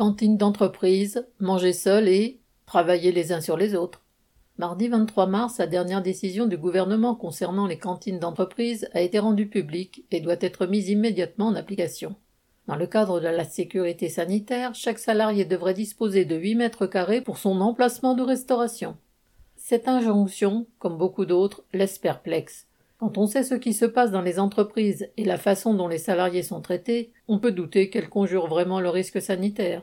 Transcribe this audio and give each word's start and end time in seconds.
Cantine 0.00 0.38
d'entreprise, 0.38 1.26
manger 1.40 1.74
seul 1.74 2.08
et 2.08 2.40
travailler 2.64 3.12
les 3.12 3.34
uns 3.34 3.42
sur 3.42 3.58
les 3.58 3.74
autres. 3.74 4.00
Mardi 4.56 4.88
23 4.88 5.26
mars, 5.26 5.58
la 5.58 5.66
dernière 5.66 6.00
décision 6.00 6.46
du 6.46 6.56
gouvernement 6.56 7.14
concernant 7.14 7.66
les 7.66 7.76
cantines 7.76 8.18
d'entreprise 8.18 8.88
a 8.94 9.02
été 9.02 9.18
rendue 9.18 9.50
publique 9.50 10.06
et 10.10 10.22
doit 10.22 10.38
être 10.40 10.64
mise 10.64 10.88
immédiatement 10.88 11.48
en 11.48 11.54
application. 11.54 12.14
Dans 12.66 12.76
le 12.76 12.86
cadre 12.86 13.20
de 13.20 13.28
la 13.28 13.44
sécurité 13.44 14.08
sanitaire, 14.08 14.74
chaque 14.74 14.98
salarié 14.98 15.44
devrait 15.44 15.74
disposer 15.74 16.24
de 16.24 16.34
8 16.34 16.54
mètres 16.54 16.86
carrés 16.86 17.20
pour 17.20 17.36
son 17.36 17.60
emplacement 17.60 18.14
de 18.14 18.22
restauration. 18.22 18.96
Cette 19.56 19.86
injonction, 19.86 20.66
comme 20.78 20.96
beaucoup 20.96 21.26
d'autres, 21.26 21.62
laisse 21.74 21.98
perplexe. 21.98 22.68
Quand 22.96 23.18
on 23.18 23.26
sait 23.26 23.44
ce 23.44 23.54
qui 23.54 23.74
se 23.74 23.84
passe 23.84 24.10
dans 24.10 24.22
les 24.22 24.38
entreprises 24.38 25.10
et 25.18 25.24
la 25.24 25.36
façon 25.36 25.74
dont 25.74 25.88
les 25.88 25.98
salariés 25.98 26.42
sont 26.42 26.62
traités, 26.62 27.12
on 27.28 27.38
peut 27.38 27.52
douter 27.52 27.90
qu'elles 27.90 28.08
conjurent 28.08 28.46
vraiment 28.46 28.80
le 28.80 28.88
risque 28.88 29.20
sanitaire. 29.20 29.82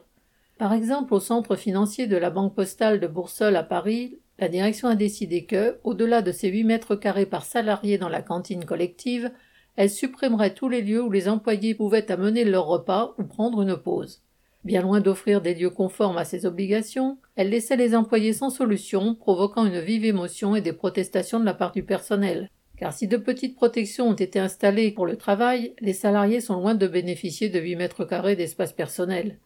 Par 0.57 0.73
exemple, 0.73 1.13
au 1.13 1.19
centre 1.19 1.55
financier 1.55 2.07
de 2.07 2.17
la 2.17 2.31
Banque 2.31 2.55
postale 2.55 2.99
de 2.99 3.05
Boursole 3.07 3.55
à 3.55 3.63
Paris, 3.63 4.17
la 4.39 4.49
direction 4.49 4.87
a 4.87 4.95
décidé 4.95 5.45
que, 5.45 5.77
au-delà 5.83 6.21
de 6.21 6.31
ces 6.31 6.49
8 6.49 6.63
mètres 6.63 6.95
carrés 6.95 7.27
par 7.27 7.45
salarié 7.45 7.97
dans 7.97 8.09
la 8.09 8.23
cantine 8.23 8.65
collective, 8.65 9.31
elle 9.75 9.89
supprimerait 9.89 10.55
tous 10.55 10.67
les 10.67 10.81
lieux 10.81 11.03
où 11.03 11.11
les 11.11 11.29
employés 11.29 11.75
pouvaient 11.75 12.11
amener 12.11 12.43
leur 12.43 12.65
repas 12.65 13.13
ou 13.19 13.23
prendre 13.23 13.61
une 13.61 13.77
pause. 13.77 14.23
Bien 14.63 14.81
loin 14.81 14.99
d'offrir 14.99 15.41
des 15.41 15.53
lieux 15.53 15.69
conformes 15.69 16.17
à 16.17 16.25
ces 16.25 16.47
obligations, 16.47 17.19
elle 17.35 17.49
laissait 17.49 17.77
les 17.77 17.95
employés 17.95 18.33
sans 18.33 18.49
solution, 18.49 19.13
provoquant 19.13 19.65
une 19.65 19.79
vive 19.79 20.05
émotion 20.05 20.55
et 20.55 20.61
des 20.61 20.73
protestations 20.73 21.39
de 21.39 21.45
la 21.45 21.53
part 21.53 21.71
du 21.71 21.83
personnel 21.83 22.49
car 22.77 22.93
si 22.93 23.07
de 23.07 23.17
petites 23.17 23.55
protections 23.55 24.09
ont 24.09 24.13
été 24.13 24.39
installées 24.39 24.91
pour 24.91 25.07
le 25.07 25.17
travail, 25.17 25.73
les 25.79 25.93
salariés 25.93 26.41
sont 26.41 26.53
loin 26.53 26.75
de 26.75 26.87
bénéficier 26.87 27.49
de 27.49 27.59
8 27.59 27.75
mètres 27.75 28.05
carrés 28.05 28.35
d'espace 28.35 28.71
personnel. 28.71 29.39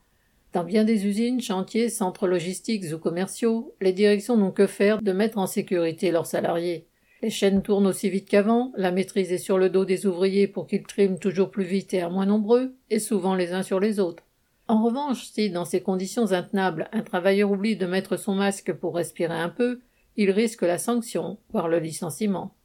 Dans 0.54 0.66
bien 0.66 0.84
des 0.84 1.08
usines, 1.08 1.40
chantiers, 1.40 1.88
centres 1.88 2.28
logistiques 2.28 2.94
ou 2.94 2.98
commerciaux, 2.98 3.74
les 3.80 3.94
directions 3.94 4.36
n'ont 4.36 4.52
que 4.52 4.68
faire 4.68 5.02
de 5.02 5.12
mettre 5.14 5.38
en 5.38 5.48
sécurité 5.48 6.12
leurs 6.12 6.26
salariés. 6.26 6.88
Les 7.22 7.30
chaînes 7.30 7.62
tournent 7.62 7.88
aussi 7.88 8.10
vite 8.10 8.28
qu'avant, 8.28 8.74
la 8.76 8.92
maîtrise 8.92 9.32
est 9.32 9.38
sur 9.38 9.58
le 9.58 9.70
dos 9.70 9.86
des 9.86 10.06
ouvriers 10.06 10.48
pour 10.48 10.68
qu'ils 10.68 10.84
triment 10.84 11.20
toujours 11.20 11.52
plus 11.52 11.64
vite 11.64 11.94
et 11.94 12.02
à 12.02 12.10
moins 12.10 12.26
nombreux, 12.26 12.76
et 12.90 13.00
souvent 13.00 13.34
les 13.34 13.54
uns 13.54 13.64
sur 13.64 13.80
les 13.80 14.00
autres. 14.00 14.24
En 14.68 14.84
revanche, 14.84 15.28
si, 15.28 15.50
dans 15.50 15.64
ces 15.64 15.82
conditions 15.82 16.34
intenables, 16.34 16.90
un 16.92 17.02
travailleur 17.02 17.52
oublie 17.52 17.78
de 17.78 17.86
mettre 17.86 18.18
son 18.18 18.36
masque 18.36 18.74
pour 18.74 18.96
respirer 18.96 19.34
un 19.34 19.50
peu, 19.50 19.80
il 20.18 20.32
risque 20.32 20.64
la 20.64 20.78
sanction, 20.78 21.38
voire 21.52 21.70
le 21.70 21.80
licenciement. 21.80 22.56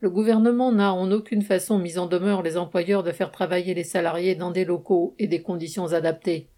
Le 0.00 0.10
gouvernement 0.10 0.72
n'a 0.72 0.94
en 0.94 1.12
aucune 1.12 1.42
façon 1.42 1.78
mis 1.78 1.98
en 1.98 2.06
demeure 2.06 2.42
les 2.42 2.56
employeurs 2.56 3.02
de 3.04 3.12
faire 3.12 3.30
travailler 3.30 3.74
les 3.74 3.84
salariés 3.84 4.34
dans 4.34 4.50
des 4.50 4.64
locaux 4.64 5.14
et 5.18 5.28
des 5.28 5.42
conditions 5.42 5.92
adaptées. 5.92 6.48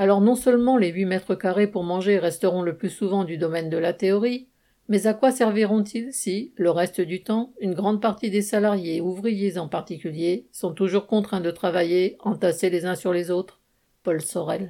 Alors 0.00 0.22
non 0.22 0.34
seulement 0.34 0.78
les 0.78 0.88
huit 0.88 1.04
mètres 1.04 1.34
carrés 1.34 1.66
pour 1.66 1.84
manger 1.84 2.18
resteront 2.18 2.62
le 2.62 2.74
plus 2.74 2.88
souvent 2.88 3.24
du 3.24 3.36
domaine 3.36 3.68
de 3.68 3.76
la 3.76 3.92
théorie, 3.92 4.48
mais 4.88 5.06
à 5.06 5.12
quoi 5.12 5.30
serviront-ils 5.30 6.14
si, 6.14 6.54
le 6.56 6.70
reste 6.70 7.02
du 7.02 7.22
temps, 7.22 7.52
une 7.60 7.74
grande 7.74 8.00
partie 8.00 8.30
des 8.30 8.40
salariés, 8.40 9.02
ouvriers 9.02 9.58
en 9.58 9.68
particulier, 9.68 10.46
sont 10.52 10.72
toujours 10.72 11.06
contraints 11.06 11.42
de 11.42 11.50
travailler, 11.50 12.16
entassés 12.20 12.70
les 12.70 12.86
uns 12.86 12.94
sur 12.94 13.12
les 13.12 13.30
autres? 13.30 13.60
Paul 14.02 14.22
Sorel. 14.22 14.58